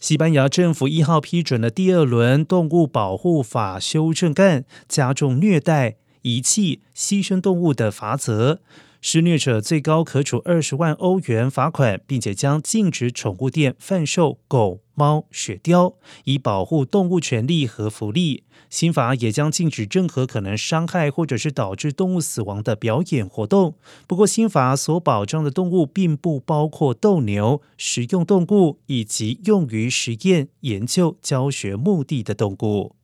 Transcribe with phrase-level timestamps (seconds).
[0.00, 8.60] 西班牙政府一号批准了第二轮动物保护法修正案，加重虐待、遗弃、牺牲动物的罚则。
[9.00, 15.94] 施虐者最高可处二十万欧元罚款，并且将禁止宠物店贩售狗、猫、雪貂，
[16.24, 18.42] 以保护动物权利和福利。
[18.68, 23.76] 新法也将禁止任何可能伤害或者是导致动物死亡的表演活动。
[24.06, 32.97] 不过，新法所保障的动物并不包括斗牛、食用动物以及用于实验、研究、教学目的的动物。